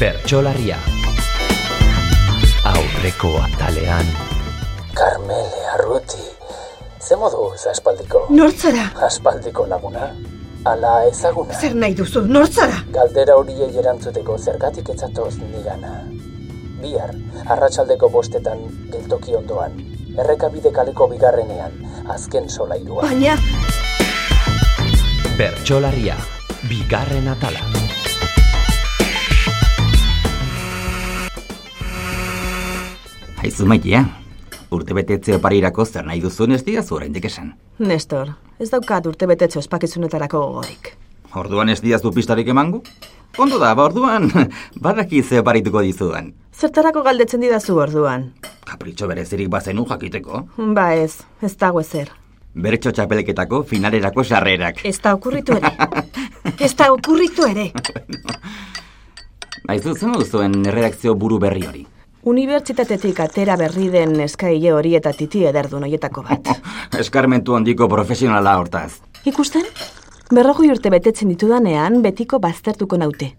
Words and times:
Bertxolaria 0.00 0.78
Aurreko 2.64 3.34
atalean 3.36 4.06
Carmele, 4.96 5.60
Arruti, 5.74 6.22
ze 7.00 7.18
modu 7.20 7.50
aspaldiko? 7.70 8.22
Nortzara? 8.30 8.86
Aspaldiko 9.04 9.66
laguna? 9.68 10.08
Ala 10.64 11.04
ezaguna? 11.04 11.52
Zer 11.52 11.76
nahi 11.76 11.92
duzu, 11.98 12.22
nortzara? 12.24 12.78
Galdera 12.96 13.36
horiei 13.36 13.68
erantzuteko 13.82 14.38
zergatik 14.38 14.88
etzatoz 14.94 15.34
nigana. 15.42 15.92
Bihar, 16.80 17.12
arratsaldeko 17.52 18.08
bostetan 18.08 18.64
geltoki 18.94 19.36
ondoan, 19.36 19.76
errekabide 20.16 20.72
kaleko 20.72 21.10
bigarrenean, 21.12 21.76
azken 22.16 22.48
solairua. 22.48 23.04
Baina, 23.04 23.36
Bertxolaria 25.36 26.16
Bigarren 26.72 27.28
atala 27.36 27.79
Haizu 33.40 33.64
maitea, 33.64 34.02
urte 34.76 34.92
oparirako 35.34 35.84
zer 35.86 36.04
nahi 36.04 36.20
duzun 36.20 36.52
ez 36.52 36.60
diazu 36.64 36.94
oraindik 36.94 37.24
esan. 37.24 37.54
Nestor, 37.78 38.34
ez 38.60 38.68
daukat 38.68 39.06
urte 39.06 39.26
betetze 39.26 39.58
ospakizunetarako 39.58 40.40
gogorik. 40.40 40.90
Orduan 41.32 41.70
ez 41.72 41.80
diazu 41.80 42.12
pistarik 42.12 42.48
emango? 42.52 42.82
Ondo 43.38 43.58
da, 43.58 43.70
ba 43.74 43.86
orduan, 43.88 44.28
badaki 44.84 45.22
ze 45.22 45.40
oparituko 45.40 45.80
dizudan. 45.80 46.34
Zertarako 46.52 47.00
galdetzen 47.02 47.40
didazu 47.40 47.78
orduan? 47.80 48.26
Kapritxo 48.68 49.08
berezirik 49.08 49.48
bazenu 49.48 49.86
jakiteko. 49.88 50.42
Ba 50.76 50.90
ez, 50.94 51.22
ez 51.40 51.56
dago 51.56 51.80
ezer. 51.80 52.10
Bertxo 52.52 52.92
txapelketako 52.92 53.62
finalerako 53.62 54.24
sarrerak. 54.24 54.84
Ez 54.84 54.98
da 55.00 55.14
okurritu 55.16 55.56
ere. 55.56 55.72
ez 56.66 56.74
da 56.76 56.90
okurritu 56.92 57.48
ere. 57.48 57.70
Aizu, 59.66 59.96
zen 59.96 60.12
duzuen 60.12 60.60
erredakzio 60.66 61.14
buru 61.14 61.40
berri 61.40 61.64
hori. 61.64 61.86
Unibertsitatetik 62.22 63.20
atera 63.24 63.56
berri 63.56 63.88
den 63.88 64.18
eskaile 64.20 64.74
hori 64.76 64.92
eta 64.98 65.12
titi 65.16 65.46
ederdun 65.48 65.86
horietako 65.86 66.24
bat. 66.26 66.50
Eskarmentu 67.02 67.56
handiko 67.56 67.88
profesionala 67.88 68.58
hortaz. 68.60 69.00
Ikusten? 69.24 69.64
Berrogoi 70.30 70.68
urte 70.70 70.92
betetzen 70.92 71.32
ditudanean 71.32 72.02
betiko 72.04 72.38
baztertuko 72.38 72.98
naute. 73.00 73.32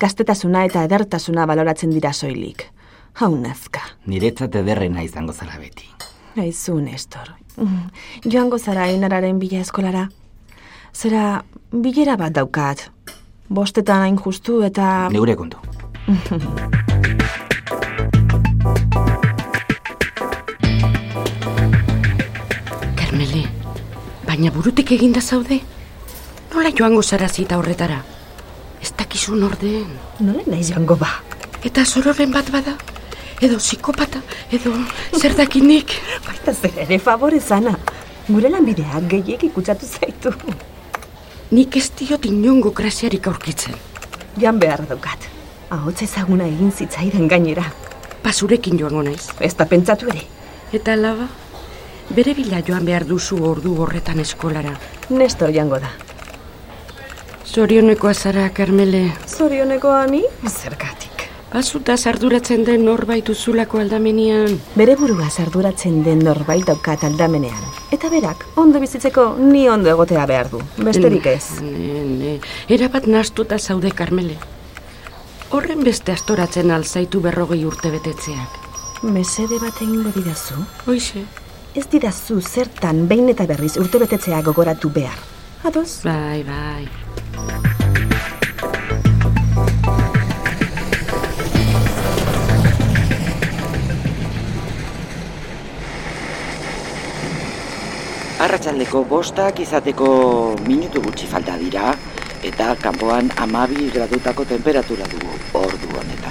Gaztetasuna 0.00 0.64
eta 0.66 0.82
edertasuna 0.88 1.46
baloratzen 1.46 1.94
dira 1.94 2.12
soilik. 2.12 2.66
Hau 3.20 3.30
nazka. 3.36 3.82
Niretzat 4.06 4.58
ederrena 4.58 5.06
izango 5.06 5.32
zara 5.32 5.58
beti. 5.62 5.86
Aizu, 6.38 6.78
Nestor. 6.80 7.34
Mm, 7.56 7.90
Joango 8.26 8.58
zara 8.58 8.90
inararen 8.90 9.38
bila 9.38 9.62
eskolara. 9.62 10.08
Zera, 10.94 11.42
bilera 11.70 12.16
bat 12.18 12.34
daukat. 12.34 12.88
Bostetan 13.48 14.06
hain 14.06 14.18
justu 14.18 14.62
eta... 14.66 15.08
Neure 15.14 15.36
kontu. 15.38 15.58
baina 24.30 24.50
burutik 24.54 24.92
eginda 24.94 25.20
zaude? 25.20 25.56
Nola 26.52 26.70
joango 26.78 27.02
zara 27.02 27.28
zita 27.28 27.56
horretara? 27.58 27.96
Ez 28.82 28.92
dakizun 28.98 29.42
orden. 29.42 29.88
Nola 30.22 30.44
naiz 30.46 30.68
joango 30.68 30.96
ba? 31.00 31.08
Eta 31.66 31.82
zororen 31.84 32.30
bat 32.36 32.50
bada? 32.54 32.76
Edo 33.42 33.58
psikopata? 33.58 34.20
Edo 34.54 34.74
zer 35.18 35.34
dakinik? 35.34 35.96
Baita 36.28 36.54
zer 36.54 36.78
ere 36.84 37.00
favore 37.02 37.40
zana. 37.40 37.74
Gure 38.28 38.52
lanbideak 38.54 39.08
gehiek 39.10 39.48
ikutsatu 39.50 39.90
zaitu. 39.98 40.34
Nik 41.50 41.80
ez 41.82 41.88
diot 41.98 42.30
inongo 42.30 42.70
krasiarik 42.70 43.26
aurkitzen. 43.26 43.74
Jan 44.38 44.62
behar 44.62 44.86
daukat. 44.86 45.26
Ahotz 45.74 46.04
ezaguna 46.06 46.46
egin 46.46 46.70
zitzaidan 46.70 47.26
gainera. 47.26 47.66
Pasurekin 48.22 48.78
joango 48.78 49.02
naiz. 49.10 49.24
Ez 49.40 49.56
da 49.58 49.66
pentsatu 49.66 50.14
ere. 50.14 50.22
Eta 50.76 50.94
laba, 50.94 51.26
bere 52.14 52.34
bila 52.34 52.60
joan 52.66 52.84
behar 52.84 53.06
duzu 53.06 53.38
ordu 53.44 53.76
horretan 53.82 54.20
eskolara. 54.20 54.74
Nestor 55.10 55.52
jango 55.54 55.78
da. 55.80 55.90
Zorionekoa 57.50 58.14
zara, 58.14 58.50
Carmele. 58.54 59.10
Zorioneko 59.26 59.90
ani? 59.90 60.22
Zergatik. 60.46 61.24
Bazuta 61.50 61.96
arduratzen 62.06 62.62
den 62.64 62.84
norbait 62.86 63.26
duzulako 63.26 63.80
aldamenean. 63.82 64.54
Bere 64.76 64.94
burua 64.96 65.26
arduratzen 65.42 66.04
den 66.04 66.22
norbait 66.22 66.62
daukat 66.66 67.02
aldamenean. 67.04 67.64
Eta 67.90 68.08
berak, 68.08 68.44
ondo 68.56 68.78
bizitzeko 68.78 69.34
ni 69.38 69.68
ondo 69.68 69.90
egotea 69.90 70.26
behar 70.30 70.50
du. 70.52 70.62
Besterik 70.78 71.26
ez. 71.26 71.58
Ne, 71.60 72.04
ne, 72.06 72.38
erabat 72.68 73.10
nastuta 73.10 73.58
zaude, 73.58 73.90
Carmele. 73.90 74.38
Horren 75.50 75.82
beste 75.82 76.12
astoratzen 76.12 76.70
alzaitu 76.70 77.20
berrogei 77.20 77.64
urte 77.66 77.90
betetzeak. 77.90 78.58
Mesede 79.02 79.58
bat 79.58 79.82
egingo 79.82 80.14
didazu? 80.14 80.62
Hoize. 80.86 81.24
Ez 81.70 81.84
didazu 81.86 82.40
zertan 82.42 83.04
behin 83.06 83.28
eta 83.30 83.44
berriz 83.46 83.76
urte 83.78 84.00
betetzea 84.02 84.40
gogoratu 84.42 84.88
behar. 84.90 85.18
Ados? 85.62 86.00
Bai, 86.02 86.42
bai. 86.42 86.88
Arratsaldeko 98.40 99.04
bostak 99.04 99.60
izateko 99.62 100.10
minutu 100.66 101.04
gutxi 101.06 101.30
falta 101.30 101.54
dira, 101.60 101.94
eta 102.42 102.74
kanpoan 102.82 103.30
amabi 103.36 103.92
gradutako 103.94 104.48
temperatura 104.56 105.06
dugu 105.12 105.38
ordu 105.62 105.94
honetan. 106.02 106.29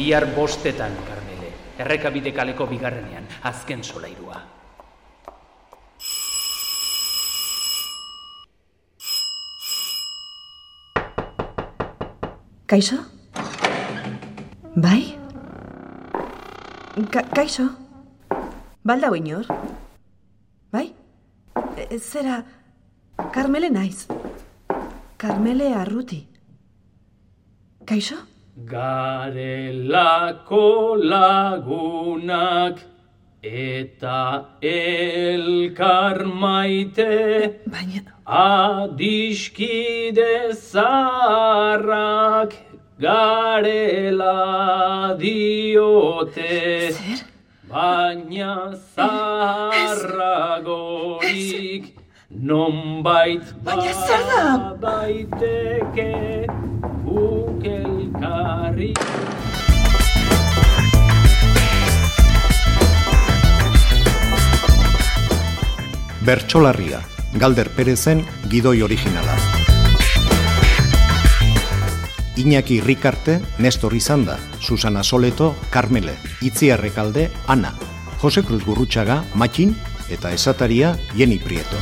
Bihar 0.00 0.24
bostetan, 0.32 0.94
Carmele. 1.04 1.50
Errekabide 1.76 2.30
kaleko 2.32 2.64
bigarrenean, 2.70 3.26
azken 3.44 3.82
solairua. 3.84 4.38
Kaixo? 12.72 12.96
Bai? 14.86 15.02
Ka 17.12 17.26
kaixo? 17.36 17.68
Balda 18.80 19.12
inor? 19.20 19.52
Bai? 20.72 20.94
E, 21.76 21.98
zera, 21.98 22.40
Carmele 23.36 23.68
naiz. 23.68 24.06
Carmele 25.18 25.74
Arruti. 25.74 26.24
Kaixo? 27.84 28.29
Garelako 28.66 30.66
lagunak 31.02 32.78
eta 33.42 34.44
elkar 34.62 36.24
maite 36.24 37.60
Baina, 37.66 38.12
adiskide 38.26 38.92
zaharrak 40.52 42.54
garela 43.00 45.16
diote. 45.18 46.92
zer? 46.92 47.24
Baina 47.70 48.74
zaharragorik 48.94 51.84
nonbait 52.30 53.42
Baina 53.64 53.92
zer 53.92 54.20
elkarri. 58.22 58.92
Bertsolarria, 66.24 67.00
Galder 67.34 67.70
Perezen 67.70 68.24
gidoi 68.48 68.82
originala. 68.82 69.34
Iñaki 72.36 72.80
Rikarte, 72.80 73.40
Nestor 73.58 73.94
Izanda, 73.94 74.38
Susana 74.60 75.02
Soleto, 75.02 75.54
Carmele, 75.70 76.14
Itziarrekalde, 76.40 77.30
Ana, 77.46 77.74
Jose 78.20 78.42
Cruz 78.42 78.64
Gurrutxaga, 78.64 79.24
Matxin, 79.34 79.76
eta 80.08 80.32
esataria 80.32 80.96
Jeni 81.16 81.38
Prieto. 81.38 81.76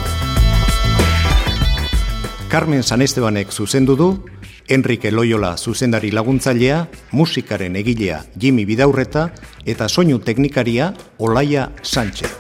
Carmen 2.48 2.82
San 2.82 3.02
Estebanek 3.02 3.52
zuzendu 3.52 3.94
du, 3.96 4.24
Enrique 4.68 5.10
Loyola 5.10 5.56
zuzendari 5.56 6.10
laguntzailea, 6.12 6.86
musikaren 7.12 7.76
egilea 7.80 8.22
Jimmy 8.38 8.66
Bidaurreta 8.68 9.30
eta 9.64 9.88
soinu 9.88 10.18
teknikaria 10.20 10.92
Olaia 11.18 11.70
Sánchez. 11.82 12.32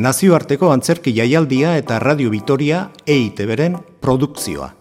Nazioarteko 0.00 0.70
antzerki 0.72 1.12
jaialdia 1.12 1.76
eta 1.76 1.98
Radio 1.98 2.30
Vitoria 2.30 2.88
EITB-ren 3.06 3.76
produkzioa. 4.00 4.79